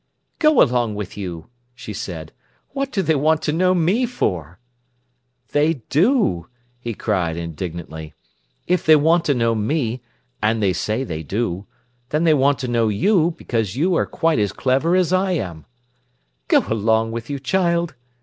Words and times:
"Go 0.39 0.63
along 0.63 0.95
with 0.95 1.15
you!" 1.15 1.45
she 1.75 1.93
said. 1.93 2.31
"What 2.69 2.91
do 2.91 3.03
they 3.03 3.13
want 3.13 3.43
to 3.43 3.53
know 3.53 3.75
me 3.75 4.07
for?" 4.07 4.57
"They 5.51 5.83
do!" 5.91 6.47
he 6.79 6.95
cried 6.95 7.37
indignantly. 7.37 8.15
"If 8.65 8.83
they 8.83 8.95
want 8.95 9.25
to 9.25 9.35
know 9.35 9.53
me—and 9.53 10.59
they 10.59 10.73
say 10.73 11.03
they 11.03 11.21
do—then 11.21 12.23
they 12.23 12.33
want 12.33 12.57
to 12.57 12.67
know 12.67 12.87
you, 12.87 13.35
because 13.37 13.75
you 13.75 13.93
are 13.93 14.07
quite 14.07 14.39
as 14.39 14.53
clever 14.53 14.95
as 14.95 15.13
I 15.13 15.33
am." 15.33 15.65
"Go 16.47 16.61
along 16.67 17.11
with 17.11 17.29
you, 17.29 17.37
child!" 17.37 17.93